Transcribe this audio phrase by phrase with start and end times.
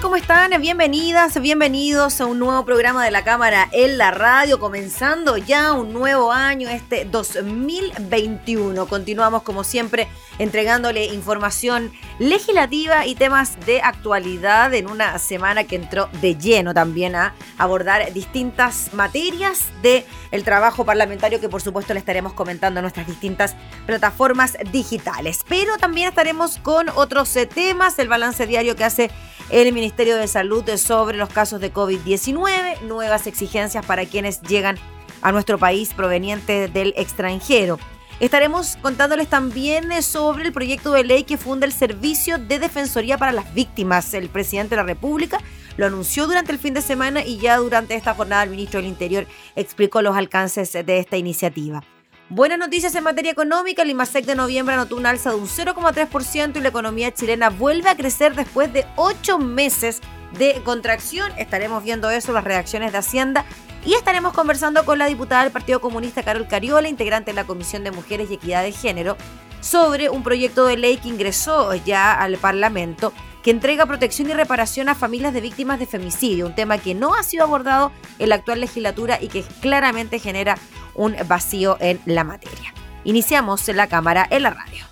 [0.00, 0.52] ¿Cómo están?
[0.60, 5.92] Bienvenidas, bienvenidos a un nuevo programa de la Cámara en la radio, comenzando ya un
[5.92, 8.86] nuevo año, este 2021.
[8.86, 10.06] Continuamos como siempre
[10.38, 17.16] entregándole información legislativa y temas de actualidad en una semana que entró de lleno también
[17.16, 22.82] a abordar distintas materias del el trabajo parlamentario que por supuesto le estaremos comentando en
[22.82, 25.40] nuestras distintas plataformas digitales.
[25.48, 29.10] Pero también estaremos con otros eh, temas, el balance diario que hace
[29.50, 34.76] el Ministerio de Salud sobre los casos de COVID-19, nuevas exigencias para quienes llegan
[35.22, 37.78] a nuestro país provenientes del extranjero.
[38.20, 43.16] Estaremos contándoles también eh, sobre el proyecto de ley que funda el Servicio de Defensoría
[43.16, 44.12] para las Víctimas.
[44.14, 45.38] El presidente de la República
[45.76, 48.88] lo anunció durante el fin de semana y ya durante esta jornada el ministro del
[48.88, 51.82] Interior explicó los alcances de esta iniciativa.
[52.30, 53.80] Buenas noticias en materia económica.
[53.80, 57.88] El IMASEC de noviembre anotó un alza de un 0,3% y la economía chilena vuelve
[57.88, 60.02] a crecer después de ocho meses
[60.36, 61.32] de contracción.
[61.38, 63.46] Estaremos viendo eso, las reacciones de Hacienda.
[63.82, 67.82] Y estaremos conversando con la diputada del Partido Comunista, Carol Cariola, integrante de la Comisión
[67.82, 69.16] de Mujeres y Equidad de Género,
[69.62, 74.88] sobre un proyecto de ley que ingresó ya al Parlamento que entrega protección y reparación
[74.88, 78.34] a familias de víctimas de femicidio, un tema que no ha sido abordado en la
[78.34, 80.58] actual legislatura y que claramente genera
[80.98, 82.74] un vacío en la materia.
[83.04, 84.87] Iniciamos la cámara en la radio.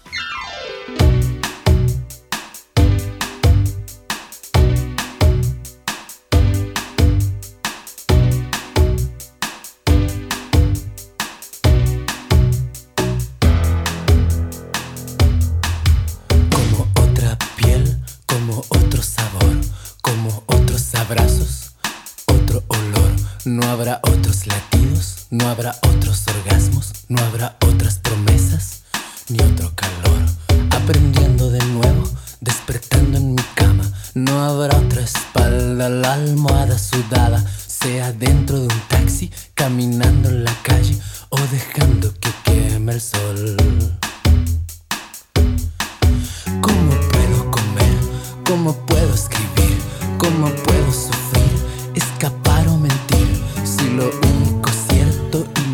[25.39, 28.85] No habrá otros orgasmos, no habrá otras promesas,
[29.29, 30.23] ni otro calor.
[30.71, 32.09] Aprendiendo de nuevo,
[32.41, 33.85] despertando en mi cama.
[34.15, 40.55] No habrá otra espalda, la almohada sudada, sea dentro de un taxi, caminando en la
[40.63, 40.99] calle
[41.29, 43.57] o dejando que queme el sol.
[46.63, 47.97] ¿Cómo puedo comer?
[48.47, 49.77] ¿Cómo puedo escribir?
[50.17, 51.93] ¿Cómo puedo sufrir?
[51.95, 54.26] Escapar o mentir si lo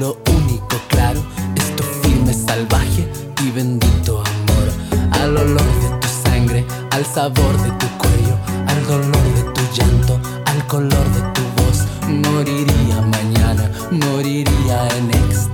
[0.02, 1.20] lo único claro
[1.54, 3.08] es tu firme, salvaje
[3.44, 4.66] y bendito amor.
[5.12, 8.36] Al olor de tu sangre, al sabor de tu cuello,
[8.66, 11.78] al dolor de tu llanto, al color de tu voz.
[12.08, 15.51] Moriría mañana, moriría en éxtasis,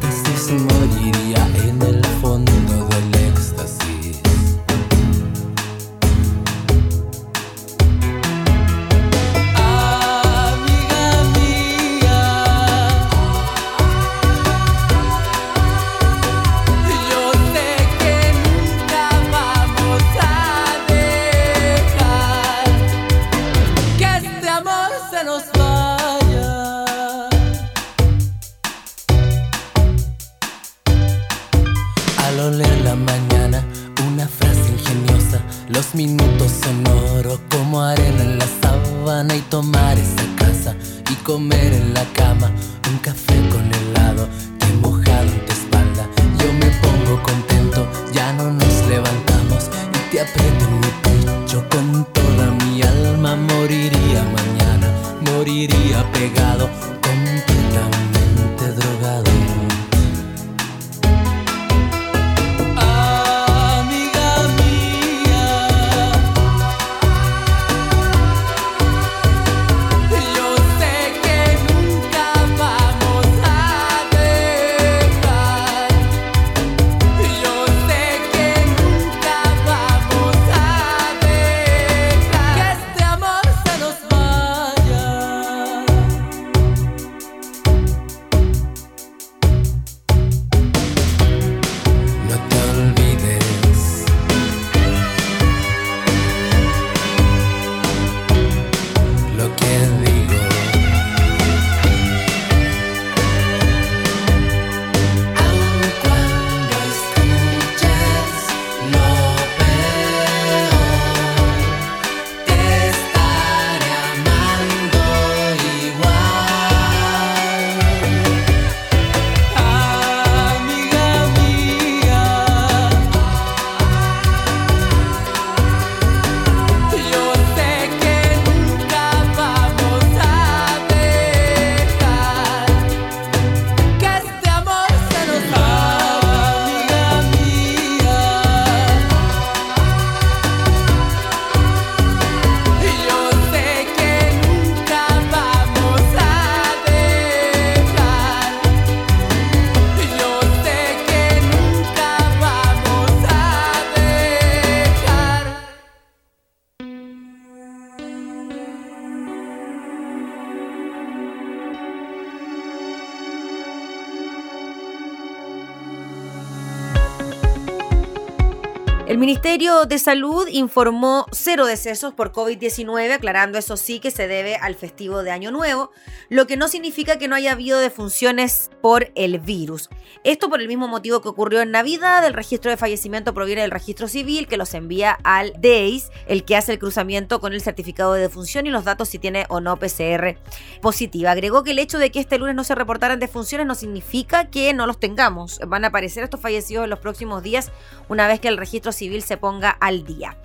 [169.09, 174.57] El Ministerio de Salud informó cero decesos por COVID-19, aclarando eso sí que se debe
[174.57, 175.93] al festivo de Año Nuevo,
[176.29, 179.89] lo que no significa que no haya habido defunciones por el virus.
[180.25, 183.71] Esto por el mismo motivo que ocurrió en Navidad, el registro de fallecimiento proviene del
[183.71, 188.13] registro civil que los envía al DEIS, el que hace el cruzamiento con el certificado
[188.13, 190.37] de defunción y los datos si tiene o no PCR
[190.83, 191.31] positiva.
[191.31, 194.75] Agregó que el hecho de que este lunes no se reportaran defunciones no significa que
[194.75, 195.61] no los tengamos.
[195.67, 197.73] Van a aparecer estos fallecidos en los próximos días
[198.11, 200.37] una vez que el registro civil se ponga al día.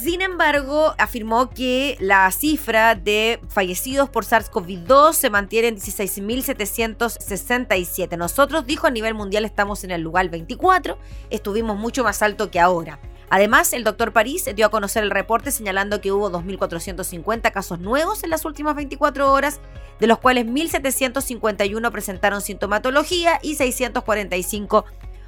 [0.00, 8.16] Sin embargo, afirmó que la cifra de fallecidos por SARS-CoV-2 se mantiene en 16.767.
[8.16, 10.98] Nosotros, dijo, a nivel mundial estamos en el lugar 24,
[11.30, 13.00] estuvimos mucho más alto que ahora.
[13.28, 18.22] Además, el doctor París dio a conocer el reporte señalando que hubo 2.450 casos nuevos
[18.22, 19.60] en las últimas 24 horas,
[19.98, 24.84] de los cuales 1.751 presentaron sintomatología y 645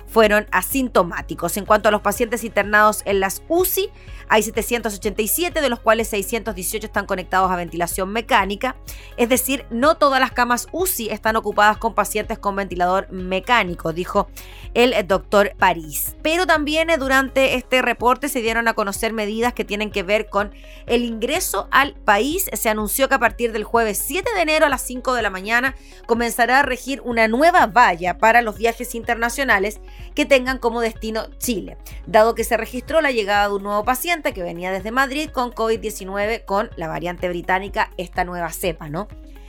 [0.06, 1.56] fueron asintomáticos.
[1.56, 3.90] En cuanto a los pacientes internados en las UCI,
[4.28, 8.76] hay 787, de los cuales 618 están conectados a ventilación mecánica.
[9.16, 14.28] Es decir, no todas las camas UCI están ocupadas con pacientes con ventilador mecánico, dijo
[14.72, 16.16] el doctor París.
[16.22, 20.28] Pero también eh, durante este reporte se dieron a conocer medidas que tienen que ver
[20.28, 20.52] con
[20.86, 22.48] el ingreso al país.
[22.52, 25.30] Se anunció que a partir del jueves 7 de enero a las 5 de la
[25.30, 25.74] mañana
[26.06, 29.80] comenzará a regir una nueva valla para los viajes internacionales
[30.14, 31.76] que tengan como destino Chile,
[32.06, 35.52] dado que se registró la llegada de un nuevo paciente que venía desde Madrid con
[35.52, 39.08] COVID-19 con la variante británica, esta nueva cepa, ¿no?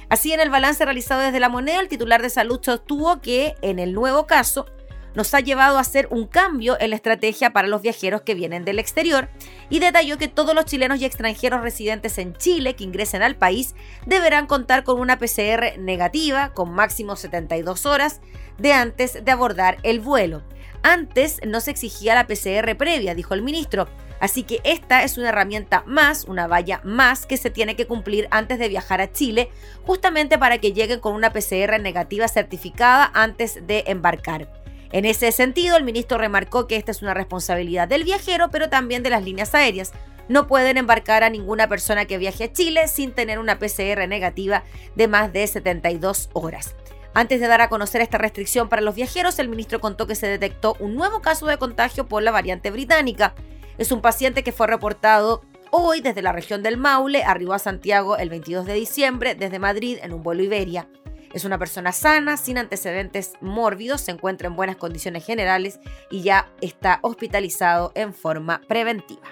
[0.10, 3.80] Así, en el balance realizado desde la moneda, el titular de salud sostuvo que en
[3.80, 4.68] el nuevo caso
[5.16, 8.66] nos ha llevado a hacer un cambio en la estrategia para los viajeros que vienen
[8.66, 9.30] del exterior
[9.70, 13.76] y detalló que todos los chilenos y extranjeros residentes en Chile que ingresen al país
[14.06, 18.22] deberán contar con una PCR negativa con máximo 72 horas
[18.58, 20.44] de antes de abordar el vuelo.
[20.88, 23.88] Antes no se exigía la PCR previa, dijo el ministro,
[24.20, 28.28] Así que esta es una herramienta más, una valla más que se tiene que cumplir
[28.30, 29.50] antes de viajar a Chile,
[29.84, 34.48] justamente para que lleguen con una PCR negativa certificada antes de embarcar.
[34.92, 39.02] En ese sentido, el ministro remarcó que esta es una responsabilidad del viajero, pero también
[39.02, 39.92] de las líneas aéreas.
[40.30, 44.64] No pueden embarcar a ninguna persona que viaje a Chile sin tener una PCR negativa
[44.96, 46.76] de más de 72 horas.
[47.18, 50.28] Antes de dar a conocer esta restricción para los viajeros, el ministro contó que se
[50.28, 53.34] detectó un nuevo caso de contagio por la variante británica.
[53.78, 55.42] Es un paciente que fue reportado
[55.72, 59.98] hoy desde la región del Maule, arribó a Santiago el 22 de diciembre desde Madrid
[60.02, 60.90] en un vuelo Iberia.
[61.34, 65.80] Es una persona sana, sin antecedentes mórbidos, se encuentra en buenas condiciones generales
[66.12, 69.24] y ya está hospitalizado en forma preventiva.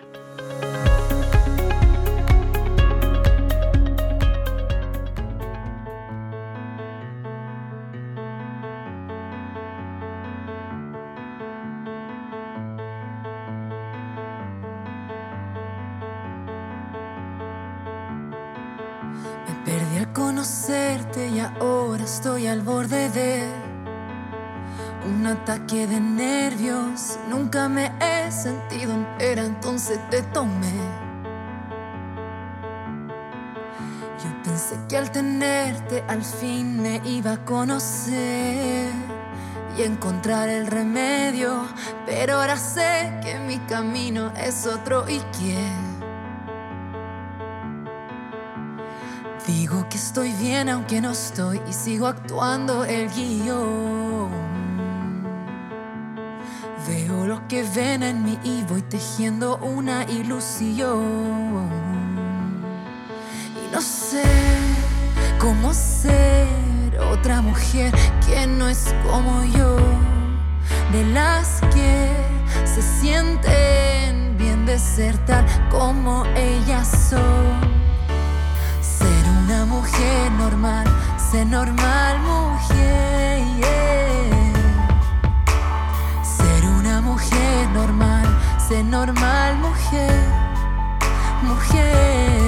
[37.54, 38.90] Conocer
[39.78, 41.68] y encontrar el remedio,
[42.04, 45.58] pero ahora sé que mi camino es otro y que
[49.46, 54.32] Digo que estoy bien aunque no estoy y sigo actuando el guion.
[56.88, 61.70] Veo lo que ven en mí y voy tejiendo una ilusión.
[63.64, 64.24] Y no sé
[65.40, 66.63] cómo ser
[67.12, 67.94] otra mujer
[68.26, 69.78] que no es como yo,
[70.92, 72.10] de las que
[72.66, 77.74] se sienten bien de ser tal como ellas son
[79.44, 80.86] una mujer normal,
[81.18, 83.42] sé normal mujer.
[86.24, 88.26] Ser una mujer normal,
[88.68, 90.24] sé normal mujer,
[91.42, 92.43] mujer.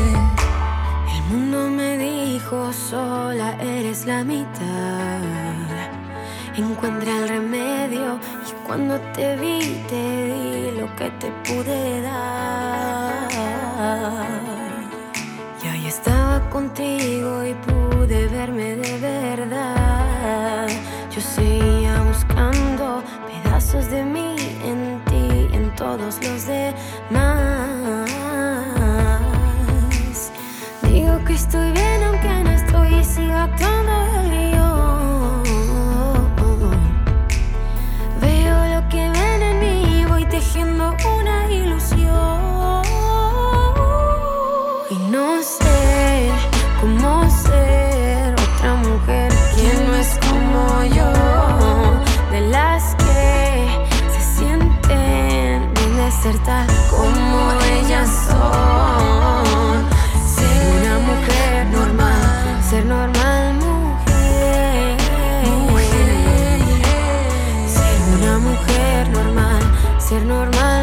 [2.45, 5.19] Dijo sola eres la mitad.
[6.55, 12.35] Encuentra el remedio y cuando te vi te di lo que te pude dar
[16.55, 20.67] contigo y pude verme de verdad.
[21.13, 28.09] Yo seguía buscando pedazos de mí en ti y en todos los demás.
[30.83, 32.24] Digo que estoy bien aunque
[33.15, 33.49] siga
[34.19, 34.71] el lío.
[38.21, 42.83] Veo lo que ven en mí y voy tejiendo una ilusión.
[44.89, 46.29] Y no sé
[46.81, 50.61] cómo ser otra mujer que no es como
[50.97, 51.11] yo.
[52.33, 53.67] De las que
[54.13, 57.39] se sienten bien desertas como
[57.75, 59.54] ellas son.
[62.69, 64.97] Ser normal mujer.
[67.67, 69.61] Ser una mujer normal,
[69.99, 70.74] ser normal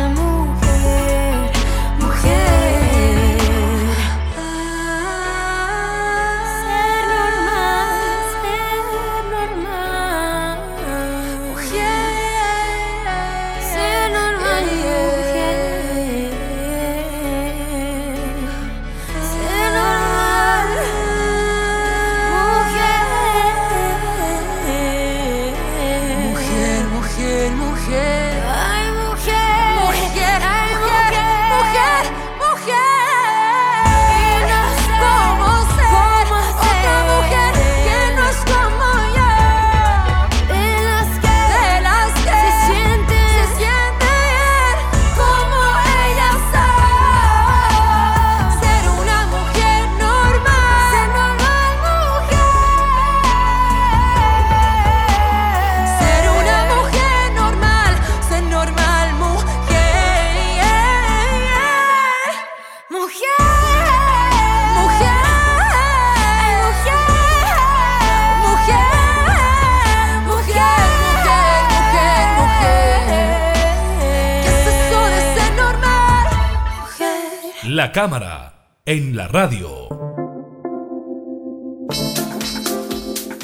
[77.92, 79.88] cámara, en la radio.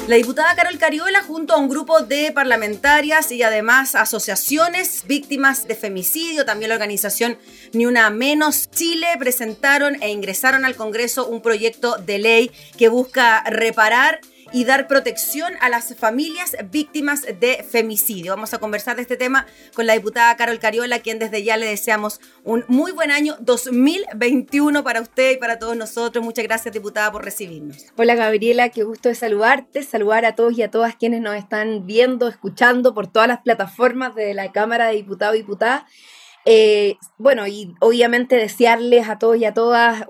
[0.07, 5.75] La diputada Carol Cariola, junto a un grupo de parlamentarias y además asociaciones víctimas de
[5.75, 7.37] femicidio, también la organización
[7.73, 13.43] Ni Una Menos Chile, presentaron e ingresaron al Congreso un proyecto de ley que busca
[13.43, 14.19] reparar
[14.51, 18.33] y dar protección a las familias víctimas de femicidio.
[18.33, 21.67] Vamos a conversar de este tema con la diputada Carol Cariola, quien desde ya le
[21.67, 26.23] deseamos un muy buen año 2021 para usted y para todos nosotros.
[26.23, 27.85] Muchas gracias, diputada, por recibirnos.
[27.95, 31.85] Hola, Gabriela, qué gusto de saludarte, saludar a todos y a todas quienes nos están
[31.85, 35.83] viendo, escuchando por todas las plataformas de la Cámara de Diputados y Diputadas.
[36.45, 40.05] Eh, bueno, y obviamente desearles a todos y a todas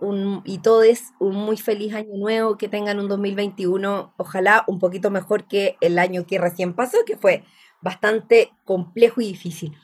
[0.46, 5.48] y todes un muy feliz año nuevo, que tengan un 2021, ojalá un poquito mejor
[5.48, 7.44] que el año que recién pasó, que fue
[7.82, 9.76] bastante complejo y difícil.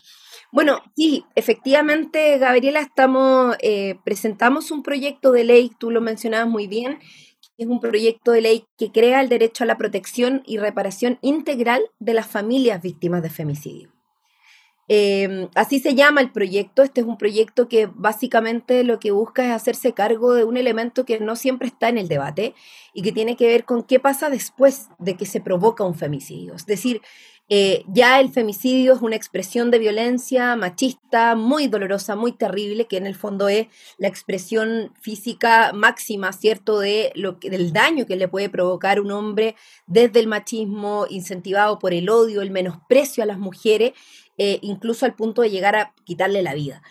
[0.51, 6.67] Bueno, sí, efectivamente, Gabriela, estamos, eh, presentamos un proyecto de ley, tú lo mencionabas muy
[6.67, 6.99] bien,
[7.57, 11.81] es un proyecto de ley que crea el derecho a la protección y reparación integral
[11.99, 13.94] de las familias víctimas de femicidio.
[14.87, 16.83] Em, así se llama el proyecto.
[16.83, 21.05] Este es un proyecto que básicamente lo que busca es hacerse cargo de un elemento
[21.05, 22.53] que no siempre está en el debate
[22.93, 26.53] y que tiene que ver con qué pasa después de que se provoca un femicidio.
[26.53, 27.01] Es decir,
[27.49, 32.97] eh, ya el femicidio es una expresión de violencia machista muy dolorosa, muy terrible, que
[32.97, 38.27] en el fondo es la expresión física máxima, ¿cierto?, de lo del daño que le
[38.27, 39.55] puede provocar un hombre
[39.87, 43.93] desde el machismo incentivado por el odio, el menosprecio a las mujeres
[44.37, 46.81] eh, incluso al punto de llegar a quitarle la vida.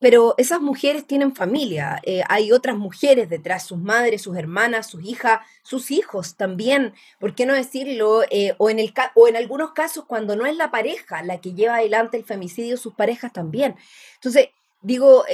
[0.00, 5.04] Pero esas mujeres tienen familia, eh, hay otras mujeres detrás, sus madres, sus hermanas, sus
[5.04, 8.22] hijas, sus hijos también, ¿por qué no decirlo?
[8.30, 11.54] Eh, o, en el, o en algunos casos cuando no es la pareja la que
[11.54, 13.74] lleva adelante el femicidio, sus parejas también.
[14.14, 14.50] Entonces,
[14.82, 15.24] digo,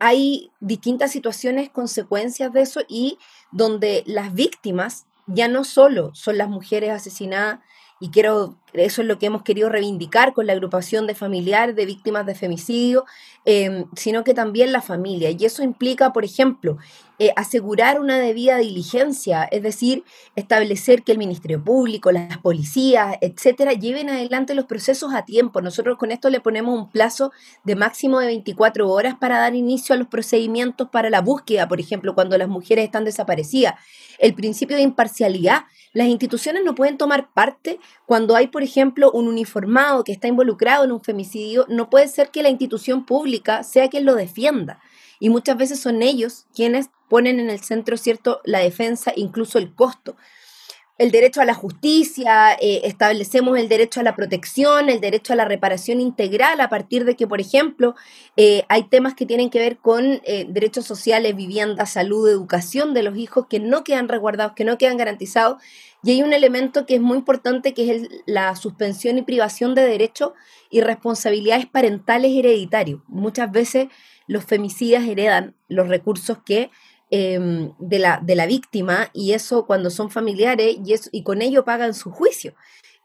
[0.00, 3.18] hay distintas situaciones, consecuencias de eso y
[3.52, 7.60] donde las víctimas ya no solo son las mujeres asesinadas,
[8.00, 11.84] y quiero, eso es lo que hemos querido reivindicar con la agrupación de familiares de
[11.84, 13.04] víctimas de femicidio,
[13.44, 15.30] em, sino que también la familia.
[15.30, 16.78] Y eso implica, por ejemplo,
[17.18, 20.04] eh, asegurar una debida diligencia, es decir,
[20.34, 25.60] establecer que el Ministerio Público, las policías, etcétera, lleven adelante los procesos a tiempo.
[25.60, 27.32] Nosotros con esto le ponemos un plazo
[27.64, 31.80] de máximo de 24 horas para dar inicio a los procedimientos para la búsqueda, por
[31.80, 33.74] ejemplo, cuando las mujeres están desaparecidas.
[34.18, 39.26] El principio de imparcialidad las instituciones no pueden tomar parte cuando hay, por ejemplo, un
[39.26, 41.66] uniformado que está involucrado en un femicidio.
[41.68, 44.80] No puede ser que la institución pública sea quien lo defienda.
[45.18, 49.74] Y muchas veces son ellos quienes ponen en el centro, ¿cierto?, la defensa, incluso el
[49.74, 50.16] costo
[51.00, 55.36] el derecho a la justicia, eh, establecemos el derecho a la protección, el derecho a
[55.36, 57.94] la reparación integral a partir de que, por ejemplo,
[58.36, 63.02] eh, hay temas que tienen que ver con eh, derechos sociales, vivienda, salud, educación de
[63.02, 65.62] los hijos que no quedan resguardados, que no quedan garantizados.
[66.02, 69.86] Y hay un elemento que es muy importante, que es la suspensión y privación de
[69.86, 70.32] derechos
[70.68, 73.00] y responsabilidades parentales hereditarios.
[73.08, 73.86] Muchas veces
[74.26, 76.70] los femicidas heredan los recursos que
[77.10, 81.42] em, de, la, de la víctima y eso cuando son familiares y, eso, y con
[81.42, 82.54] ello pagan su juicio.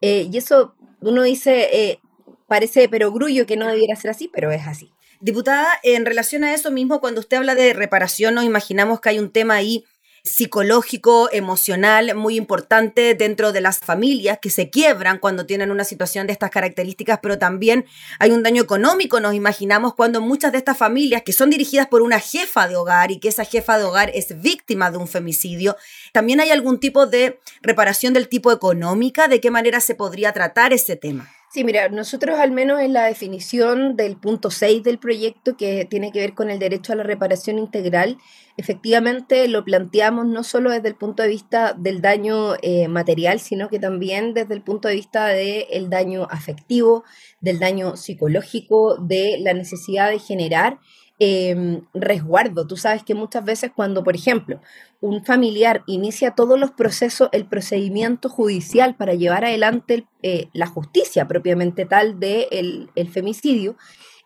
[0.02, 2.00] Eh, y eso uno dice, eh,
[2.48, 4.92] parece perogrullo que no debiera ser así, pero es así.
[5.22, 9.20] Diputada, en relación a eso mismo, cuando usted habla de reparación, nos imaginamos que hay
[9.20, 9.86] un tema ahí
[10.26, 16.26] psicológico, emocional, muy importante dentro de las familias que se quiebran cuando tienen una situación
[16.26, 17.86] de estas características, pero también
[18.20, 22.02] hay un daño económico, nos imaginamos, cuando muchas de estas familias que son dirigidas por
[22.02, 25.78] una jefa de hogar y que esa jefa de hogar es víctima de un femicidio,
[26.12, 30.74] también hay algún tipo de reparación del tipo económica, de qué manera se podría tratar
[30.74, 31.35] ese tema.
[31.56, 36.12] Sí, mira, nosotros al menos en la definición del punto 6 del proyecto, que tiene
[36.12, 38.18] que ver con el derecho a la reparación integral,
[38.58, 43.70] efectivamente lo planteamos no solo desde el punto de vista del daño eh, material, sino
[43.70, 47.06] que también desde el punto de vista del daño afectivo,
[47.40, 50.80] del daño psicológico, de la necesidad de generar
[51.18, 52.68] Em, resguardo.
[52.68, 54.60] Tú sabes que muchas veces cuando, por ejemplo,
[55.00, 61.26] un familiar inicia todos los procesos, el procedimiento judicial para llevar adelante eh, la justicia
[61.26, 63.78] propiamente tal del el femicidio,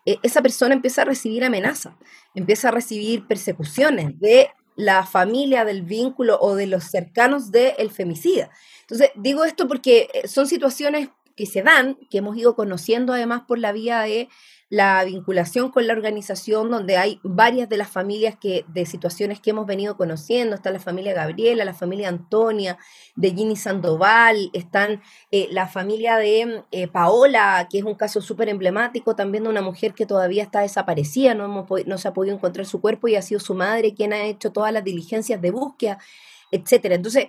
[0.06, 1.94] eh, esa persona empieza a recibir amenazas,
[2.34, 8.50] empieza a recibir persecuciones de la familia, del vínculo o de los cercanos del femicida.
[8.80, 13.42] Entonces, digo esto porque eh, son situaciones que se dan, que hemos ido conociendo además
[13.46, 14.28] por la vía de
[14.70, 19.50] la vinculación con la organización, donde hay varias de las familias que, de situaciones que
[19.50, 20.54] hemos venido conociendo.
[20.54, 22.78] Está la familia Gabriela, la familia Antonia,
[23.16, 25.02] de Ginny Sandoval, están
[25.32, 29.60] eh, la familia de eh, Paola, que es un caso súper emblemático, también de una
[29.60, 33.16] mujer que todavía está desaparecida, no, hemos, no se ha podido encontrar su cuerpo y
[33.16, 35.98] ha sido su madre quien ha hecho todas las diligencias de búsqueda,
[36.52, 36.94] etcétera.
[36.94, 37.26] Entonces,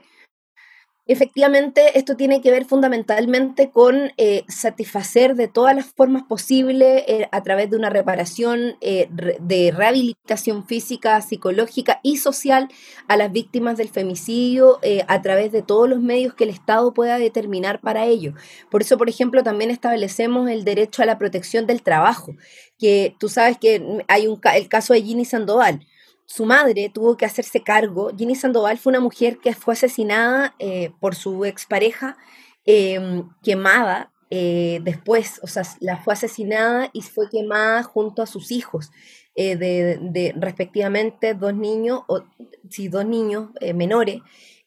[1.12, 7.28] Efectivamente, esto tiene que ver fundamentalmente con eh, satisfacer de todas las formas posibles eh,
[7.34, 12.69] a través de una reparación eh, de rehabilitación física, psicológica y social
[13.10, 17.17] a las víctimas del femicidio a través de todos los medios que el Estado pueda
[17.17, 18.34] determinar para ello.
[18.69, 22.38] Por eso, por ejemplo, también establecemos el derecho a la protección del trabajo,
[22.80, 25.86] que tú sabes que hay un, el caso de Ginny Sandoval
[26.32, 28.10] su madre tuvo que hacerse cargo.
[28.17, 32.17] Ginny Sandoval fue una mujer que fue asesinada eh, por su expareja,
[32.65, 38.52] em, quemada eh, después, o sea, la fue asesinada y fue quemada junto a sus
[38.52, 38.91] hijos,
[39.36, 42.24] eh, de, respectivamente dos niños, o
[42.70, 44.22] sí, dos niños menores.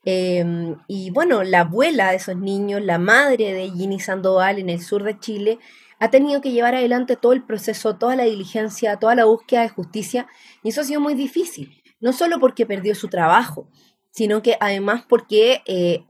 [0.05, 4.83] Em, y bueno, la abuela de esos niños, la madre de Ginny Sandoval en el
[4.83, 5.59] sur de Chile,
[5.98, 9.68] ha tenido que llevar adelante todo el proceso, toda la diligencia, toda la búsqueda de
[9.68, 10.26] justicia,
[10.62, 13.68] y eso ha sido muy difícil, no solo porque perdió su trabajo,
[14.11, 16.04] sino que además porque eh,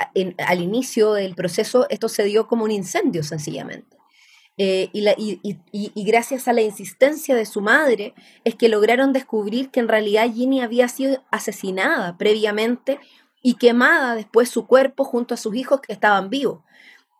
[0.47, 3.97] al inicio del proceso esto se dio como un incendio sencillamente.
[4.57, 9.81] Eh, y, y, gracias a la insistencia de su madre es que lograron descubrir que
[9.81, 13.01] en realidad Ginny había sido asesinada previamente
[13.43, 16.61] y quemada después su cuerpo junto a sus hijos que estaban vivos.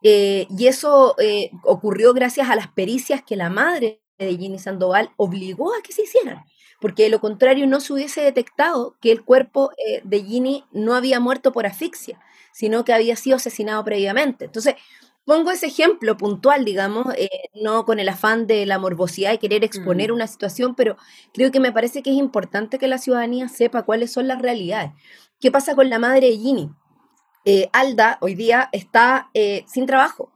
[0.07, 5.09] Eh, y eso eh, ocurrió gracias a las pericias que la madre de Ginny Sandoval
[5.17, 6.45] obligó a que se hicieran,
[6.79, 10.93] porque de lo contrario no se hubiese detectado que el cuerpo eh, de Ginny no
[10.93, 12.21] había muerto por asfixia,
[12.53, 14.45] sino que había sido asesinado previamente.
[14.45, 14.75] Entonces,
[15.25, 17.07] pongo ese ejemplo puntual, digamos,
[17.55, 20.13] no con el afán de la morbosidad y querer exponer mm.
[20.13, 20.97] una situación, pero
[21.33, 24.91] creo que me parece que es importante que la ciudadanía sepa cuáles son las realidades.
[25.39, 26.69] ¿Qué pasa con la madre de Ginny?
[27.47, 30.31] Eh, Alda hoy día está eh, sin trabajo,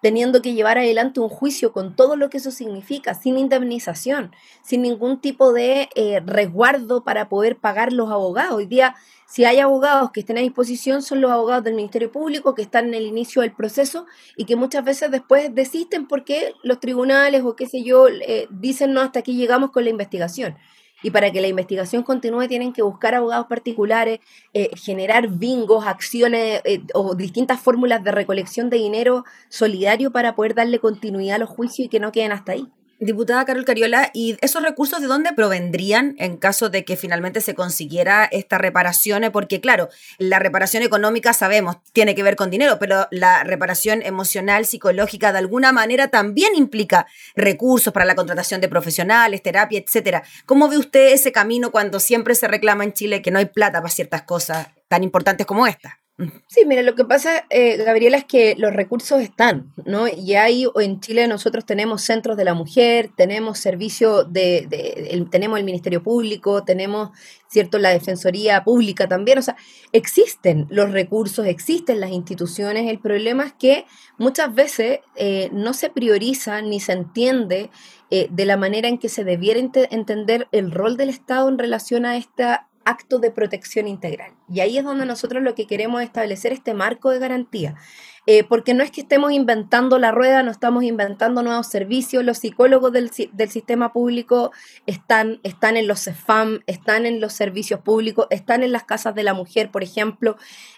[0.00, 4.80] teniendo que llevar adelante un juicio con todo lo que eso significa, sin indemnización, sin
[4.80, 8.54] ningún tipo de eh, resguardo para poder pagar los abogados.
[8.54, 8.96] Hoy día,
[9.26, 12.86] si hay abogados que estén a disposición, son los abogados del Ministerio Público que están
[12.86, 17.56] en el inicio del proceso y que muchas veces después desisten porque los tribunales o
[17.56, 18.06] qué sé yo
[18.48, 20.56] dicen no, hasta aquí llegamos con la investigación
[21.04, 24.20] y para que la investigación continúe tienen que buscar abogados particulares,
[24.54, 30.54] eh, generar bingos, acciones eh, o distintas fórmulas de recolección de dinero solidario para poder
[30.54, 32.66] darle continuidad a los juicios y que no queden hasta ahí.
[33.04, 37.54] Diputada Carol Cariola, ¿y esos recursos de dónde provendrían en caso de que finalmente se
[37.54, 39.28] consiguiera esta reparación?
[39.30, 44.64] Porque claro, la reparación económica sabemos, tiene que ver con dinero, pero la reparación emocional,
[44.64, 50.22] psicológica, de alguna manera también implica recursos para la contratación de profesionales, terapia, etcétera.
[50.46, 53.82] ¿Cómo ve usted ese camino cuando siempre se reclama en Chile que no hay plata
[53.82, 56.03] para ciertas cosas tan importantes como esta?
[56.46, 60.06] Sí, mira, lo que pasa, eh, Gabriela, es que los recursos están, ¿no?
[60.06, 65.64] Y hay, en Chile nosotros tenemos centros de la mujer, tenemos servicio de, tenemos el
[65.64, 67.10] Ministerio Público, tenemos,
[67.48, 69.56] ¿cierto?, la Defensoría Pública también, o sea,
[69.90, 73.84] existen los recursos, existen las instituciones, el problema es que
[74.16, 77.70] muchas veces eh, no se prioriza ni se entiende
[78.10, 82.06] eh, de la manera en que se debiera entender el rol del Estado en relación
[82.06, 84.32] a esta acto de protección integral.
[84.48, 87.76] Y ahí es donde nosotros lo que queremos es establecer este marco de garantía.
[88.26, 92.38] Eh, porque no es que estemos inventando la rueda, no estamos inventando nuevos servicios, los
[92.38, 94.50] psicólogos del, del sistema público
[94.86, 99.24] están, están en los CEFAM, están en los servicios públicos, están en las casas de
[99.24, 100.36] la mujer, por ejemplo.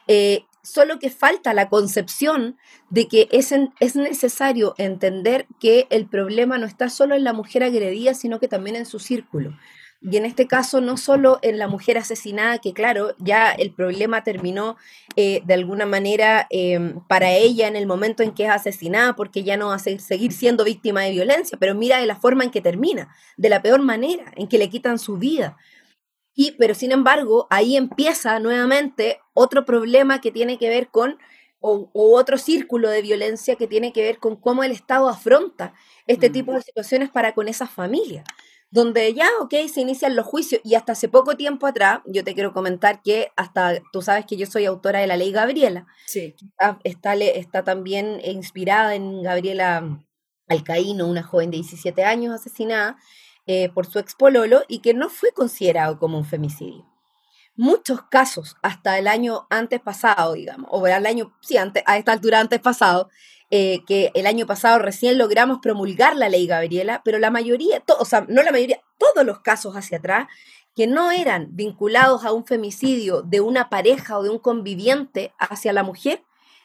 [0.08, 2.56] Eh, solo que falta la concepción
[2.90, 7.62] de que es, es necesario entender que el problema no está solo en la mujer
[7.62, 9.56] agredida, sino que también en su círculo.
[10.00, 14.22] Y en este caso, no solo en la mujer asesinada, que claro, ya el problema
[14.22, 14.76] terminó
[15.16, 19.42] eh, de alguna manera em, para ella en el momento en que es asesinada, porque
[19.42, 22.50] ya no va a seguir siendo víctima de violencia, pero mira de la forma en
[22.50, 25.56] que termina, de la peor manera, en que le quitan su vida.
[26.34, 31.18] Y, pero sin embargo, ahí empieza nuevamente otro problema que tiene que ver con,
[31.60, 35.72] o, otro círculo de violencia que tiene que ver con cómo el Estado afronta
[36.06, 36.32] este mm.
[36.32, 38.24] tipo de situaciones para con esas familias
[38.70, 42.34] donde ya, ok, se inician los juicios y hasta hace poco tiempo atrás, yo te
[42.34, 46.34] quiero comentar que hasta, tú sabes que yo soy autora de la ley Gabriela, sí.
[46.84, 50.04] está, está, también inspirada en Gabriela
[50.48, 52.96] Alcaíno, una joven de 17 años asesinada
[53.46, 56.84] eh, por su expololo y que no fue considerado como un femicidio.
[57.54, 62.12] Muchos casos, hasta el año antes pasado, digamos, o el año, sí, antes, a esta
[62.12, 63.08] altura antes pasado,
[63.58, 68.04] eh, que el año pasado recién logramos promulgar la ley Gabriela, pero la mayoría, o
[68.04, 70.26] sea, no la mayoría, todos los casos hacia atrás
[70.74, 75.72] que no eran vinculados a un femicidio de una pareja o de un conviviente hacia
[75.72, 76.22] la mujer,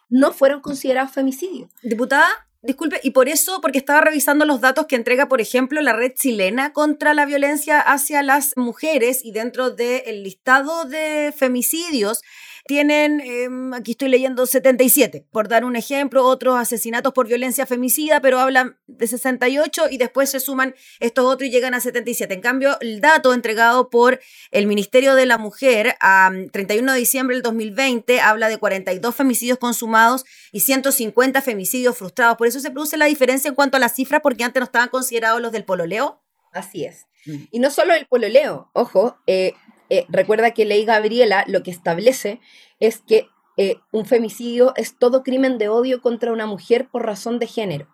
[0.09, 1.71] no fueron considerados femicidios.
[1.81, 2.27] Diputada,
[2.61, 6.11] disculpe, y por eso, porque estaba revisando los datos que entrega, por ejemplo, la red
[6.13, 12.21] chilena contra la violencia hacia las mujeres y dentro del listado de femicidios,
[12.65, 18.21] tienen, em, aquí estoy leyendo 77, por dar un ejemplo, otros asesinatos por violencia femicida,
[18.21, 22.33] pero hablan de 68 y después se suman estos otros y llegan a 77.
[22.33, 24.19] En cambio, el dato entregado por
[24.51, 29.57] el Ministerio de la Mujer a 31 de diciembre del 2020 habla de 42 femicidios
[29.57, 32.37] consumados y 150 femicidios frustrados.
[32.37, 34.89] Por eso se produce la diferencia en cuanto a las cifras, porque antes no estaban
[34.89, 36.21] considerados los del pololeo.
[36.53, 37.05] Así es.
[37.25, 37.35] Mm.
[37.51, 39.53] Y no solo el pololeo, ojo, eh,
[39.91, 42.39] eh, recuerda que ley Gabriela lo que establece
[42.79, 43.27] es que
[43.57, 47.89] eh, un femicidio es todo crimen de odio contra una mujer por razón de género.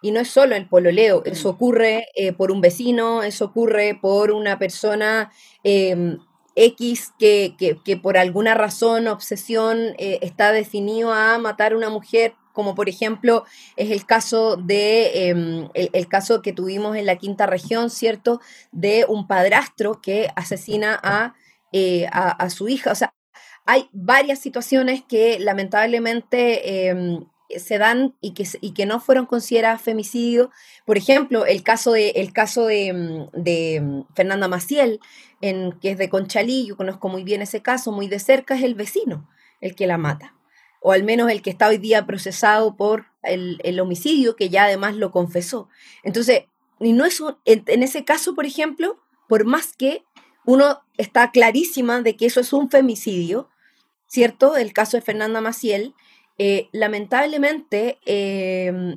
[0.00, 1.54] Y no es solo el pololeo, eso mm.
[1.56, 5.32] ocurre eh, por un vecino, eso ocurre por una persona
[5.64, 6.18] em,
[6.54, 12.74] X que, que, por alguna razón, obsesión, está definido a matar a una mujer como
[12.74, 13.46] por ejemplo
[13.76, 18.38] es el caso de em, el, caso que tuvimos en la quinta región, ¿cierto?
[18.70, 21.34] De un padrastro que asesina
[21.72, 22.92] eh, a, a, su hija.
[22.92, 23.14] O sea,
[23.64, 29.80] hay varias situaciones que lamentablemente em, se dan y que, y que no fueron consideradas
[29.80, 30.50] femicidio.
[30.84, 35.00] Por ejemplo, el caso de, el caso de, em, de Fernanda Maciel,
[35.40, 38.62] en, que es de Conchalí, yo conozco muy bien ese caso, muy de cerca, es
[38.62, 39.30] el vecino
[39.62, 40.34] el que la mata
[40.80, 44.96] o al menos el que está hoy día procesado por el, homicidio, que ya además
[44.96, 45.68] lo confesó.
[46.02, 46.44] Entonces,
[46.80, 50.04] y no es en, ese caso, por ejemplo, por más que
[50.46, 53.48] uno está clarísima de que eso es un femicidio,
[54.06, 54.56] ¿cierto?
[54.56, 55.94] El caso de Fernanda Maciel,
[56.38, 58.96] eh, lamentablemente eh,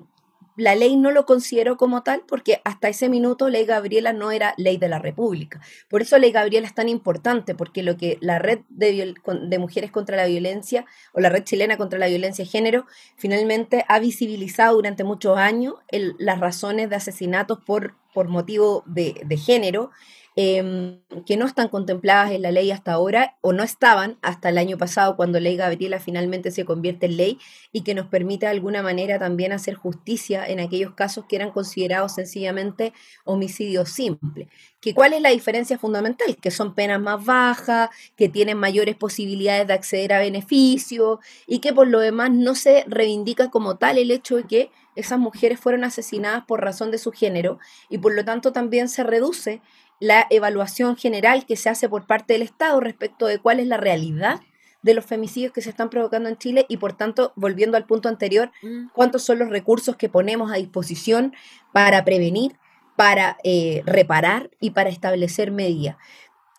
[0.55, 4.53] la ley no lo consideró como tal porque hasta ese minuto ley Gabriela no era
[4.57, 5.61] ley de la República.
[5.89, 9.15] Por eso ley Gabriela es tan importante, porque lo que la red de,
[9.47, 12.85] de mujeres contra la violencia o la red chilena contra la violencia de género
[13.15, 19.37] finalmente ha visibilizado durante muchos años las razones de asesinatos por, por motivo de, de
[19.37, 19.91] género
[20.35, 24.57] Em, que no están contempladas en la ley hasta ahora o no estaban hasta el
[24.57, 27.37] año pasado cuando Ley Gabriela finalmente se convierte en ley
[27.71, 31.51] y que nos permite de alguna manera también hacer justicia en aquellos casos que eran
[31.51, 32.93] considerados sencillamente
[33.25, 34.47] homicidios simples.
[34.81, 36.35] ¿Que ¿Cuál es la diferencia fundamental?
[36.37, 41.73] Que son penas más bajas, que tienen mayores posibilidades de acceder a beneficios y que
[41.73, 45.83] por lo demás no se reivindica como tal el hecho de que esas mujeres fueron
[45.83, 49.61] asesinadas por razón de su género y por lo tanto también se reduce
[49.99, 53.77] la evaluación general que se hace por parte del Estado respecto de cuál es la
[53.77, 54.41] realidad
[54.83, 58.09] de los femicidios que se están provocando en Chile y por tanto, volviendo al punto
[58.09, 58.89] anterior, mm.
[58.93, 61.33] cuántos son los recursos que ponemos a disposición
[61.71, 62.57] para prevenir,
[62.95, 65.95] para eh, reparar y para establecer medidas.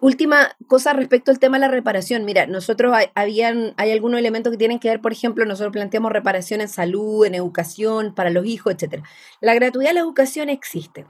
[0.00, 2.24] Última cosa respecto al tema de la reparación.
[2.24, 6.12] Mira, nosotros hay, habían, hay algunos elementos que tienen que ver, por ejemplo, nosotros planteamos
[6.12, 9.02] reparación en salud, en educación, para los hijos, etc.
[9.40, 11.06] La gratuidad de la educación existe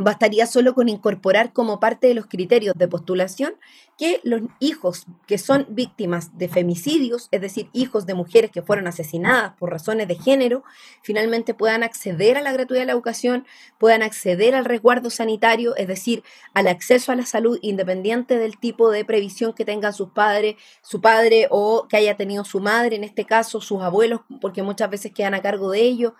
[0.00, 3.54] Bastaría solo con incorporar como parte de los criterios de postulación
[3.98, 8.86] que los hijos que son víctimas de femicidios, es decir, hijos de mujeres que fueron
[8.86, 10.62] asesinadas por razones de género,
[11.02, 13.44] finalmente puedan acceder a la gratuidad de la educación,
[13.76, 16.22] puedan acceder al resguardo sanitario, es decir,
[16.54, 21.00] al acceso a la salud independiente del tipo de previsión que tengan sus padres, su
[21.00, 25.10] padre o que haya tenido su madre, en este caso sus abuelos, porque muchas veces
[25.12, 26.12] quedan a cargo de ellos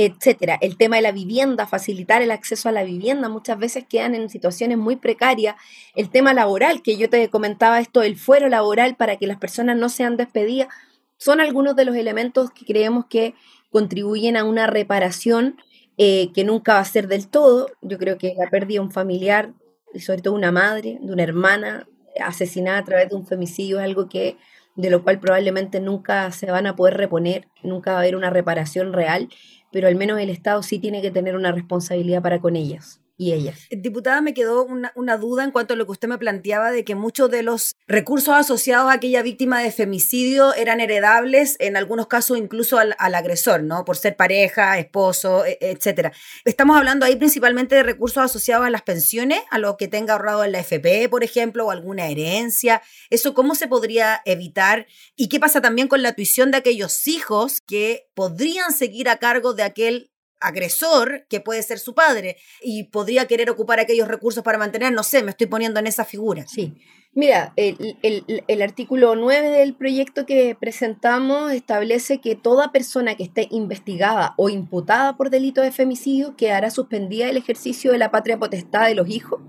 [0.00, 0.58] etcétera.
[0.60, 4.30] El tema de la vivienda, facilitar el acceso a la vivienda, muchas veces quedan en
[4.30, 5.56] situaciones muy precarias.
[5.96, 9.76] El tema laboral, que yo te comentaba esto, el fuero laboral para que las personas
[9.76, 10.68] no sean despedidas,
[11.16, 13.34] son algunos de los elementos que creemos que
[13.70, 15.56] contribuyen a una reparación
[15.96, 17.66] eh, que nunca va a ser del todo.
[17.82, 19.52] Yo creo que la pérdida de un familiar,
[19.92, 21.88] y sobre todo una madre, de una hermana
[22.24, 24.36] asesinada a través de un femicidio, es algo que
[24.76, 28.30] de lo cual probablemente nunca se van a poder reponer, nunca va a haber una
[28.30, 29.28] reparación real
[29.70, 33.32] pero al menos el Estado sí tiene que tener una responsabilidad para con ellas y
[33.32, 33.58] ellas.
[33.70, 36.94] Diputada, me quedó una, duda en cuanto a lo que usted me planteaba de que
[36.94, 42.38] muchos de los recursos asociados a aquella víctima de femicidio eran heredables, en algunos casos
[42.38, 43.84] incluso al, agresor, ¿no?
[43.84, 46.12] Por ser pareja, esposo, e, etcétera.
[46.44, 50.44] Estamos hablando ahí principalmente de recursos asociados a las pensiones, a lo que tenga ahorrado
[50.44, 52.82] en la FP, por ejemplo, o alguna herencia.
[53.10, 54.86] ¿Eso cómo se podría evitar?
[55.16, 59.54] ¿Y qué pasa también con la tuición de aquellos hijos que podrían seguir a cargo
[59.54, 64.58] de aquel agresor, que puede ser su padre, y podría querer ocupar aquellos recursos para
[64.58, 66.46] mantener, no sé, me estoy poniendo en esa figura.
[66.46, 66.74] Sí.
[67.14, 74.34] Mira, el, artículo 9 del proyecto que presentamos establece que toda persona que esté investigada
[74.36, 78.94] o imputada por delito de femicidio quedará suspendida el ejercicio de la patria potestad de
[78.94, 79.40] los hijos,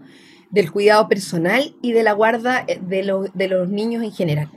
[0.50, 4.50] del cuidado personal y de la guarda eh, de, de los niños en general.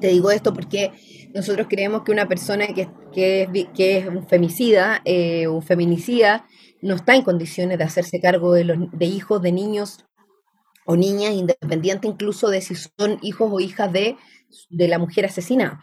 [0.00, 0.92] Te digo esto porque
[1.34, 6.46] nosotros creemos que una persona que, que, es, un femicida, eh, un feminicida,
[6.82, 10.04] no está en condiciones de hacerse cargo de, los, de hijos, de niños
[10.84, 14.16] o niñas, independiente incluso de si son hijos o hijas de,
[14.70, 15.82] de la mujer asesinada.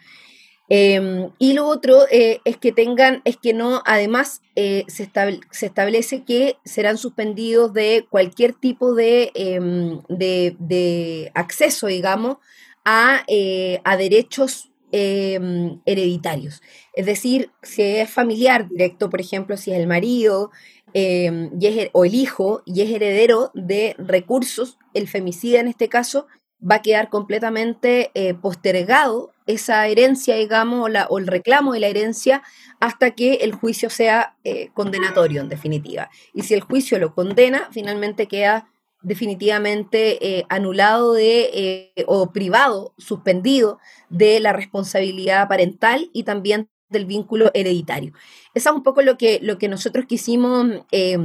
[0.70, 5.10] Em, y lo otro eh, es que tengan, es que no, además eh, se,
[5.52, 12.38] se, establece que serán suspendidos de cualquier tipo de, em, de, de acceso, digamos,
[12.86, 13.26] a,
[13.84, 16.62] a derechos Em, hereditarios.
[16.94, 20.52] Es decir, si es familiar directo, por ejemplo, si es el marido
[20.94, 21.50] em,
[21.94, 26.28] o el hijo y es heredero de recursos, el femicida en este caso
[26.62, 32.44] va a quedar completamente eh, postergado esa herencia, digamos, o, el reclamo de la herencia
[32.80, 36.12] hasta que el juicio sea eh, condenatorio, en definitiva.
[36.36, 38.70] Y si el juicio lo condena, finalmente queda
[39.04, 47.06] definitivamente eh, anulado de, eh, o privado, suspendido de la responsabilidad parental y también del
[47.06, 48.14] vínculo hereditario.
[48.54, 51.18] Eso es un poco lo que, lo que nosotros quisimos eh,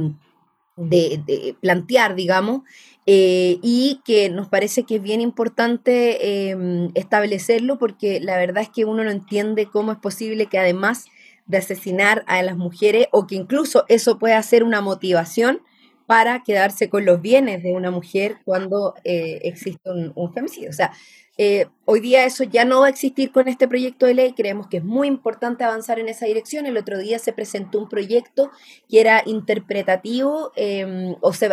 [0.75, 2.61] de, plantear, digamos,
[3.05, 6.55] y que nos parece que es bien importante
[6.93, 11.05] establecerlo porque la verdad es que uno no entiende cómo es posible que además
[11.47, 15.63] de asesinar a las mujeres o que incluso eso pueda ser una motivación,
[16.09, 20.71] para quedarse con los bienes de una mujer cuando eh, existe un, femicidio.
[20.71, 20.91] O sea,
[21.37, 24.33] eh, hoy día eso ya no va a existir con este proyecto de ley.
[24.33, 26.65] Creemos que es muy importante avanzar en esa dirección.
[26.65, 28.49] El otro día se presentó un proyecto
[28.89, 31.47] que era interpretativo em, o se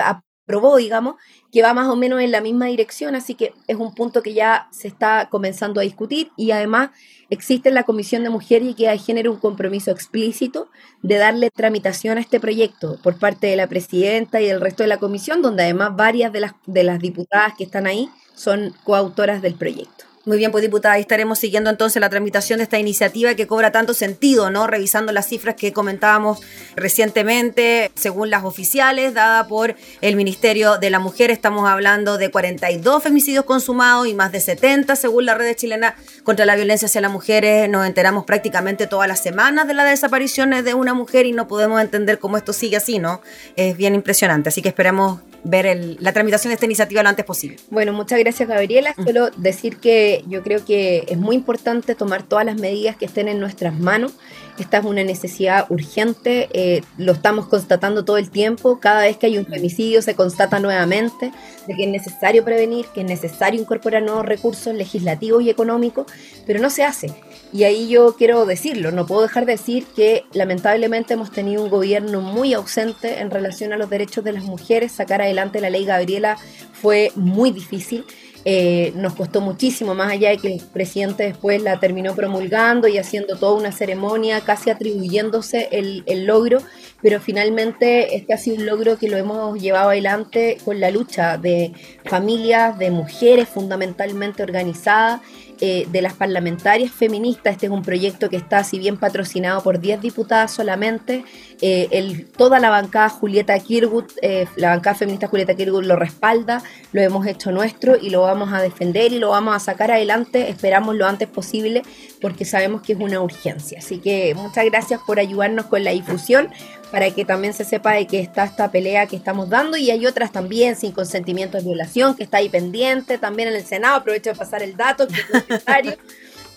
[0.47, 1.17] aprobó, digamos,
[1.51, 3.17] que va más o menos en la misma dirección.
[3.17, 6.91] Así que es un punto que ya se está comenzando a discutir y además
[7.31, 10.69] existe en la Comisión de Mujer y Equidad de Género un compromiso explícito
[11.03, 14.89] de darle tramitación a este proyecto por parte de la presidenta y del resto de
[14.89, 19.43] la comisión, donde además varias de las, de las diputadas que están ahí son coautoras
[19.43, 20.05] del proyecto.
[20.27, 23.71] Muy bien, pues diputada, ahí estaremos siguiendo entonces la tramitación de esta iniciativa que cobra
[23.71, 24.67] tanto sentido, ¿no?
[24.67, 26.41] Revisando las cifras que comentábamos
[26.75, 33.05] recientemente, según las oficiales, dada por el Ministerio de la Mujer, estamos hablando de 42
[33.05, 37.13] femicidios consumados y más de 70 según la red chilena contra la violencia hacia las
[37.13, 37.71] mujeres.
[37.71, 41.81] Nos enteramos prácticamente todas las semanas de las desapariciones de una mujer y no podemos
[41.81, 43.21] entender cómo esto sigue así, ¿no?
[43.55, 47.57] Es bien impresionante, así que esperamos ver la tramitación de esta iniciativa lo antes posible.
[47.71, 48.95] Bueno, muchas gracias Gabriela.
[48.97, 49.05] Mm.
[49.05, 53.29] Solo decir que yo creo que es muy importante tomar todas las medidas que estén
[53.29, 54.13] en nuestras manos.
[54.59, 58.81] Esta es una necesidad urgente, eh, lo estamos constatando todo el tiempo.
[58.81, 61.31] Cada vez que hay un femicidio se constata nuevamente
[61.67, 66.07] de que es necesario prevenir, que es necesario incorporar nuevos recursos legislativos y económicos,
[66.47, 67.13] pero no se hace.
[67.53, 71.71] Y ahí yo quiero decirlo, no puedo dejar de decir que lamentablemente hemos tenido un
[71.71, 74.93] gobierno muy ausente en relación a los derechos de las mujeres.
[74.93, 76.39] Sacar adelante la ley Gabriela
[76.73, 78.05] fue muy difícil.
[78.49, 82.97] Eh, nos costó muchísimo, más allá de que el presidente después la terminó promulgando y
[82.97, 86.61] haciendo toda una ceremonia, casi atribuyéndose el, el logro,
[87.03, 91.39] pero finalmente este ha sido un logro que lo hemos llevado adelante con la lucha
[91.39, 91.73] de
[92.05, 95.23] familias, de mujeres fundamentalmente organizadas
[95.61, 97.55] eh, de las parlamentarias feministas.
[97.55, 101.25] Este es un proyecto que está, si bien patrocinado por 10 diputadas solamente,
[101.63, 107.01] eh, toda la bancada Julieta Kirgut, eh, la bancada feminista Julieta Kirgut lo respalda, lo
[107.01, 110.95] hemos hecho nuestro y lo vamos a defender y lo vamos a sacar adelante, esperamos
[110.95, 111.83] lo antes posible,
[112.21, 113.79] porque sabemos que es una urgencia.
[113.79, 116.51] Así que muchas gracias por ayudarnos con la difusión
[116.91, 120.07] para que también se sepa de que está esta pelea que estamos dando y hay
[120.07, 123.97] otras también sin consentimiento de violación que está ahí pendiente también en el Senado.
[123.97, 125.97] Aprovecho de pasar el dato que es necesario.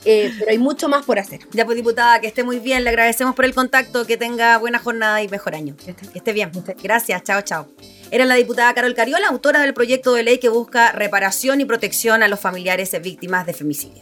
[0.06, 1.42] Eh, pero hay mucho más por hacer.
[1.52, 4.80] Ya pues diputada, que esté muy bien, le agradecemos por el contacto, que tenga buena
[4.80, 5.76] jornada y mejor año.
[5.76, 6.52] Que esté, bien.
[6.82, 7.68] Gracias, chao, chao.
[8.10, 12.24] Era la diputada Carol Cariola, autora del proyecto de ley que busca reparación y protección
[12.24, 14.02] a los familiares víctimas de femicidio.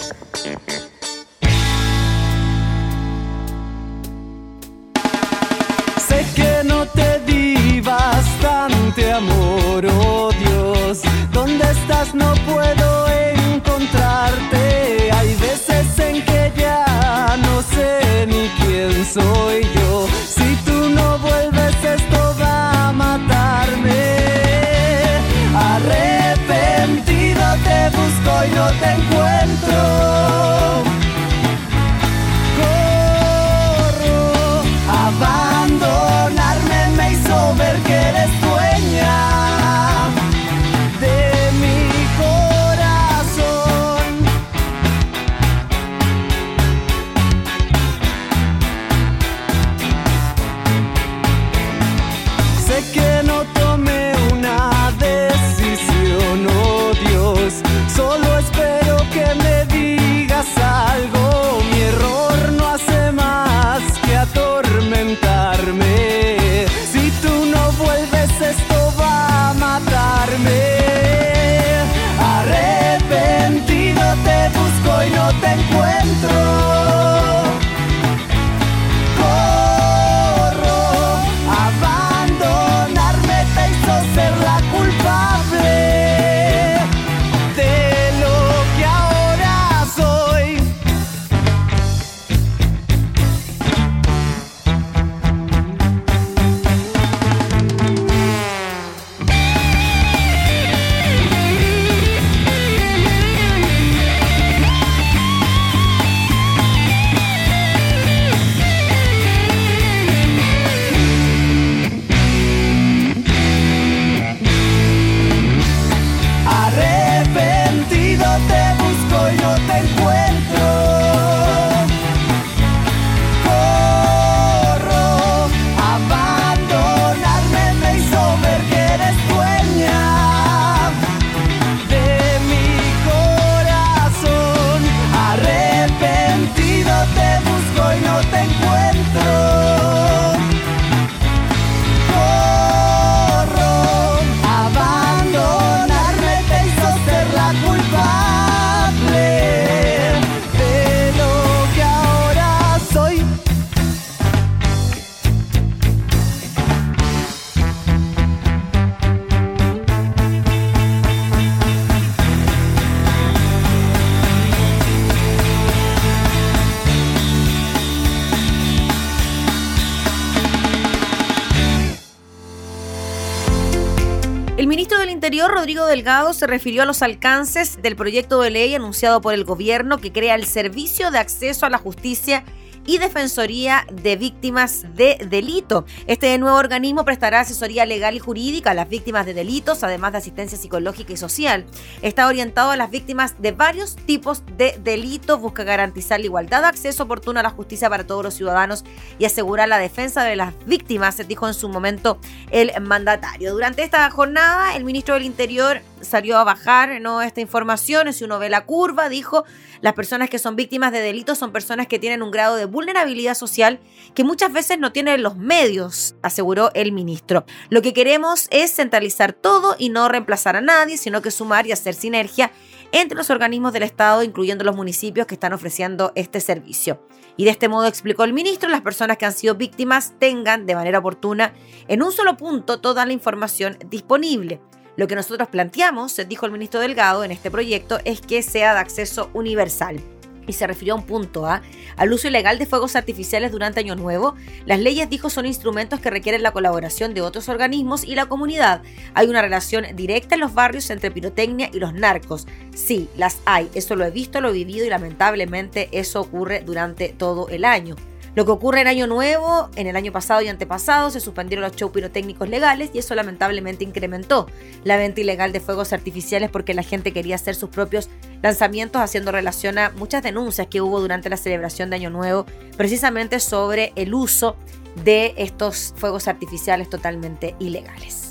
[175.39, 179.97] Rodrigo Delgado se refirió a los alcances del proyecto de ley anunciado por el gobierno
[179.97, 182.43] que crea el Servicio de Acceso a la Justicia
[182.85, 185.85] y Defensoría de Víctimas de Delito.
[186.07, 190.19] Este nuevo organismo prestará asesoría legal y jurídica a las víctimas de delitos, además de
[190.19, 191.65] asistencia psicológica y social.
[192.01, 196.67] Está orientado a las víctimas de varios tipos de delitos, busca garantizar la igualdad de
[196.67, 198.83] acceso oportuno a la justicia para todos los ciudadanos
[199.19, 202.19] y asegurar la defensa de las víctimas, dijo en su momento
[202.49, 203.53] el mandatario.
[203.53, 207.21] Durante esta jornada, el ministro del Interior salió a bajar ¿no?
[207.21, 208.11] esta información.
[208.13, 209.45] Si uno ve la curva, dijo,
[209.81, 213.35] las personas que son víctimas de delitos son personas que tienen un grado de vulnerabilidad
[213.35, 213.79] social
[214.13, 217.45] que muchas veces no tienen los medios, aseguró el ministro.
[217.69, 221.71] Lo que queremos es centralizar todo y no reemplazar a nadie, sino que sumar y
[221.71, 222.51] hacer sinergia
[222.91, 227.01] entre los organismos del Estado, incluyendo los municipios que están ofreciendo este servicio.
[227.37, 230.75] Y de este modo, explicó el ministro, las personas que han sido víctimas tengan de
[230.75, 231.53] manera oportuna
[231.87, 234.59] en un solo punto toda la información disponible.
[234.97, 238.79] Lo que nosotros planteamos, dijo el ministro Delgado en este proyecto, es que sea de
[238.79, 240.01] acceso universal
[240.47, 241.61] y se refirió a un punto A,
[241.97, 244.35] al uso ilegal de fuegos artificiales durante Año Nuevo.
[244.65, 248.81] Las leyes, dijo, son instrumentos que requieren la colaboración de otros organismos y la comunidad.
[249.13, 252.47] Hay una relación directa en los barrios entre pirotecnia y los narcos.
[252.75, 253.69] Sí, las hay.
[253.73, 257.95] Eso lo he visto, lo he vivido y lamentablemente eso ocurre durante todo el año.
[258.33, 261.75] Lo que ocurre en Año Nuevo, en el año pasado y antepasado, se suspendieron los
[261.75, 264.47] shows pirotécnicos legales y eso lamentablemente incrementó
[264.85, 268.09] la venta ilegal de fuegos artificiales porque la gente quería hacer sus propios
[268.41, 272.45] lanzamientos, haciendo relación a muchas denuncias que hubo durante la celebración de Año Nuevo,
[272.77, 274.55] precisamente sobre el uso
[275.03, 278.30] de estos fuegos artificiales totalmente ilegales.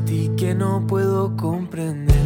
[0.00, 2.16] ti que no puedo comprender.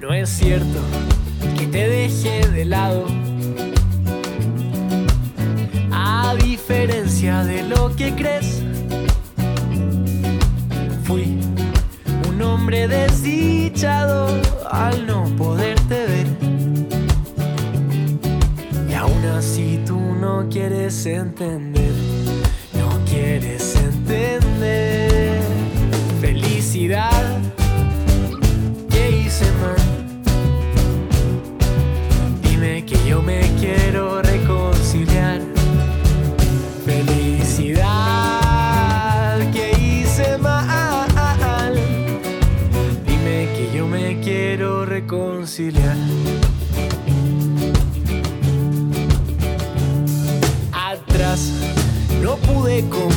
[0.00, 0.80] No es cierto
[1.58, 3.06] que te deje de lado.
[5.92, 8.62] A diferencia de lo que crees,
[11.04, 11.38] fui
[12.28, 14.28] un hombre desdichado
[14.70, 16.26] al no poderte ver.
[18.90, 21.93] Y aún así tú no quieres entender
[23.24, 25.40] quieres entender.
[26.20, 27.40] Felicidad
[28.90, 29.76] que hice mal.
[32.42, 35.40] Dime que yo me quiero reconciliar.
[36.84, 37.86] Felicidad
[39.52, 41.74] que hice mal.
[43.06, 45.96] Dime que yo me quiero reconciliar.
[52.24, 53.13] No pude con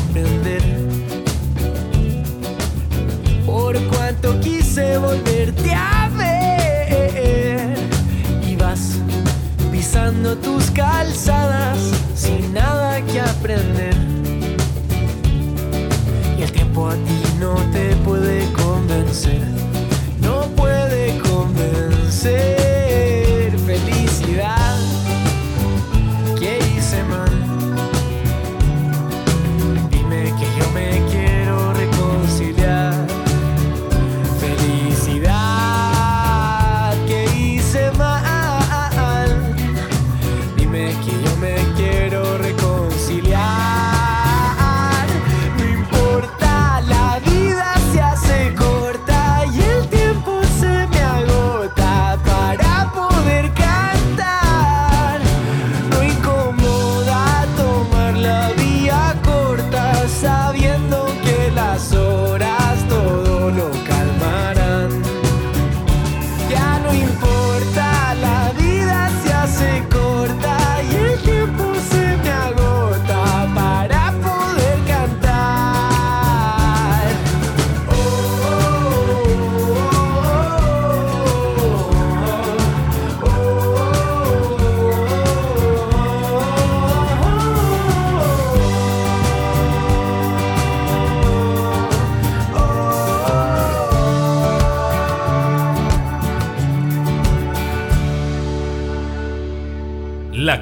[4.97, 7.77] volverte a ver.
[8.47, 8.93] Y vas
[9.71, 11.77] pisando tus calzadas
[12.15, 13.95] sin nada que aprender.
[16.37, 19.41] Y el tiempo a ti no te puede convencer,
[20.21, 22.56] no puede convencer.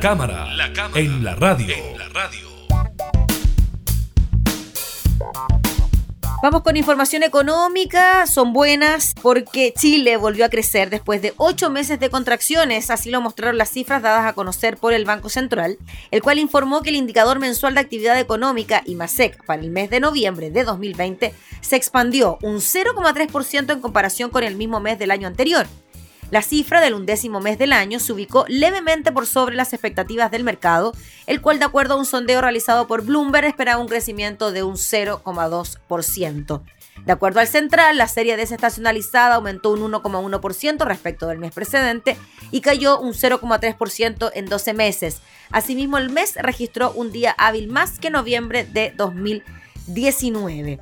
[0.05, 0.47] Cámara,
[0.93, 1.75] en la radio.
[6.43, 11.99] Vamos con información económica, son buenas porque Chile volvió a crecer después de ocho meses
[11.99, 15.79] de contracciones, así lo mostraron las cifras dadas a conocer por el Banco Central,
[16.11, 20.01] el cual informó que el indicador mensual de actividad económica, IMASEC, para el mes de
[20.01, 25.27] noviembre de 2020 se expandió un 0,3% en comparación con el mismo mes del año
[25.27, 25.65] anterior.
[26.31, 30.43] La cifra del undécimo mes del año se ubicó levemente por sobre las expectativas del
[30.43, 30.93] mercado,
[31.27, 34.73] el cual de acuerdo a un sondeo realizado por Bloomberg esperaba un crecimiento de un
[34.75, 36.61] 0,2%.
[37.05, 42.17] De acuerdo al Central, la serie desestacionalizada aumentó un 1,1% respecto del mes precedente
[42.49, 45.21] y cayó un 0,3% en 12 meses.
[45.51, 50.79] Asimismo, el mes registró un día hábil más que noviembre de 2019.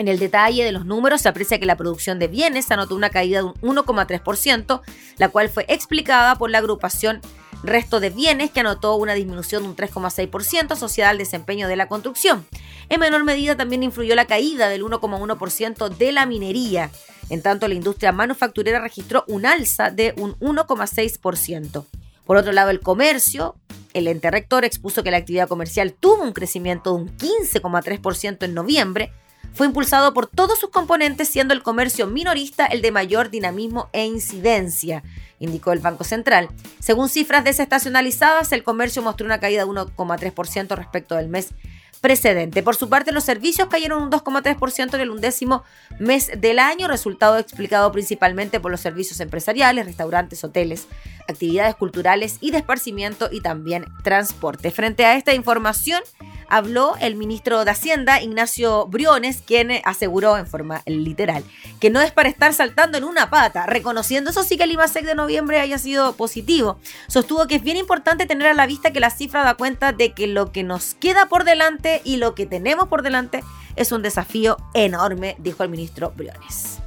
[0.00, 3.10] En el detalle de los números se aprecia que la producción de bienes anotó una
[3.10, 4.80] caída de un 1,3%,
[5.18, 7.20] la cual fue explicada por la agrupación
[7.62, 11.86] resto de bienes que anotó una disminución de un 3,6% asociada al desempeño de la
[11.86, 12.46] construcción.
[12.88, 16.90] En menor medida también influyó la caída del 1,1% de la minería.
[17.28, 21.84] En tanto, la industria manufacturera registró un alza de un 1,6%.
[22.24, 23.54] Por otro lado, el comercio,
[23.92, 28.54] el ente rector expuso que la actividad comercial tuvo un crecimiento de un 15,3% en
[28.54, 29.12] noviembre,
[29.52, 34.04] fue impulsado por todos sus componentes, siendo el comercio minorista el de mayor dinamismo e
[34.04, 35.02] incidencia
[35.40, 36.48] indicó el Banco Central.
[36.78, 41.54] Según cifras desestacionalizadas, el comercio mostró una caída de 1,3% respecto del mes
[42.00, 42.62] precedente.
[42.62, 45.64] Por su parte, los servicios cayeron un 2,3% en el undécimo
[45.98, 50.86] mes del año, resultado explicado principalmente por los servicios empresariales, restaurantes, hoteles,
[51.28, 54.70] actividades culturales y de esparcimiento y también transporte.
[54.70, 56.02] Frente a esta información,
[56.48, 61.44] habló el ministro de Hacienda, Ignacio Briones, quien aseguró en forma literal
[61.80, 65.06] que no es para estar saltando en una pata, reconociendo eso sí que el IMASEC
[65.06, 66.78] de noviembre haya sido positivo.
[67.08, 70.12] Sostuvo que es bien importante tener a la vista que la cifra da cuenta de
[70.12, 73.42] que lo que nos queda por delante y lo que tenemos por delante
[73.76, 76.80] es un desafío enorme, dijo el ministro Briones.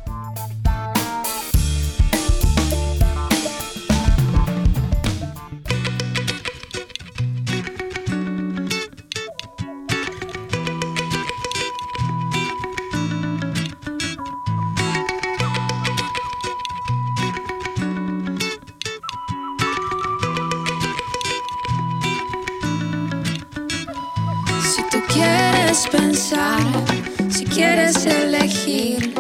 [27.54, 29.14] Quieres elegir,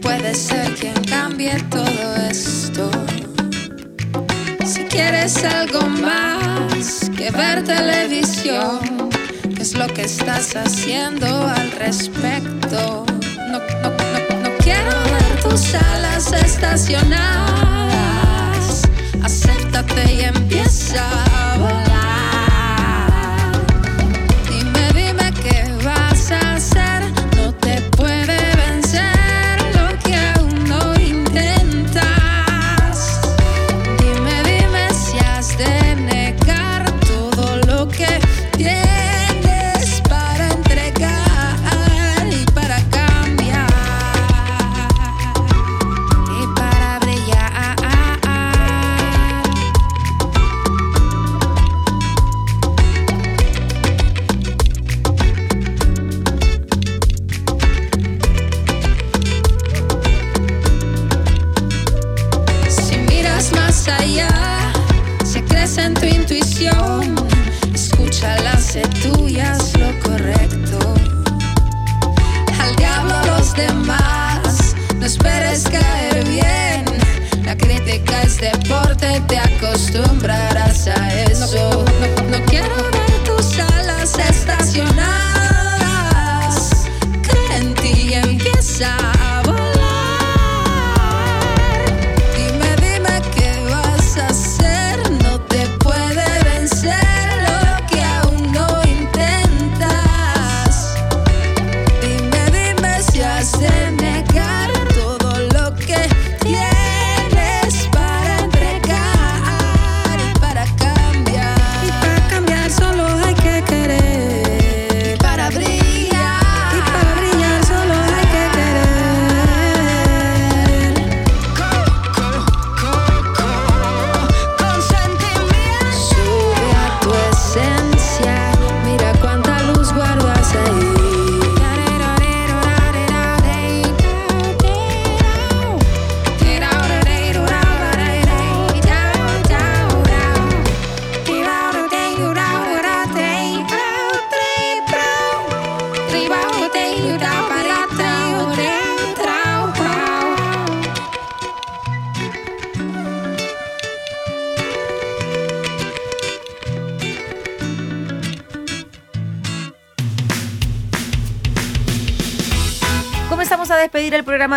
[0.00, 2.90] puedes ser quien cambie todo esto.
[4.64, 9.10] Si quieres algo más que ver televisión,
[9.56, 13.04] ¿qué es lo que estás haciendo al respecto?
[13.50, 13.90] No, no, no,
[14.42, 18.82] no quiero ver tus alas estacionadas.
[19.22, 21.25] Acéptate y empieza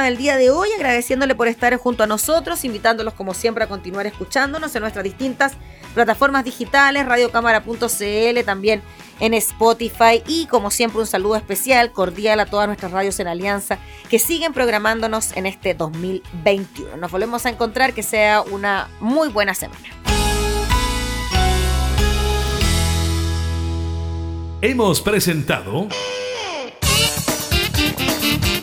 [0.10, 4.08] del día de hoy agradeciéndole por estar junto a nosotros, invitándolos como siempre a continuar
[4.08, 5.54] escuchándonos en nuestras distintas
[5.94, 8.82] plataformas digitales, radiocámara.cl, también
[9.20, 13.78] en Spotify y como siempre un saludo especial, cordial a todas nuestras radios en alianza
[14.10, 16.98] que siguen programándonos en este 2021.
[16.98, 19.80] Nos volvemos a encontrar, que sea una muy buena semana.
[24.62, 25.88] Hemos presentado